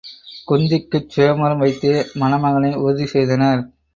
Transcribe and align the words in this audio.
குந்திக்குச் 0.47 1.09
சுயம்வரம் 1.09 1.57
வைத்தே 1.57 1.91
மணமகனை 2.13 2.75
உறுதி 2.75 3.05
செய்தனர். 3.05 3.61